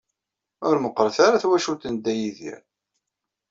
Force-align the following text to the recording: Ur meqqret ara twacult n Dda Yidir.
Ur 0.67 0.75
meqqret 0.83 1.17
ara 1.25 1.41
twacult 1.43 1.87
n 1.89 1.95
Dda 1.97 2.13
Yidir. 2.19 2.61